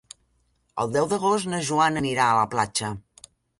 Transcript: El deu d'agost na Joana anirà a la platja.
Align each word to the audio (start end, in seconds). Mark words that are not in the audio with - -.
El 0.83 0.89
deu 0.95 1.09
d'agost 1.11 1.51
na 1.53 1.61
Joana 1.69 2.03
anirà 2.07 2.25
a 2.33 2.41
la 2.43 2.51
platja. 2.57 2.93